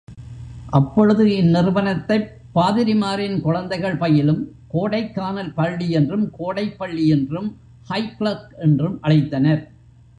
[0.69, 4.51] அப்பொழுது இந்நிறுவனத்தைப் பாதிரிமாரின் குழந்தைகள் பயிலும்
[4.67, 7.57] கோடைக் கானல் பள்ளி என்றும், கோடைப்பள்ளி என்றும்,
[7.89, 9.67] ஹைகிளெர்க், என்றும் அழைத்தனர்.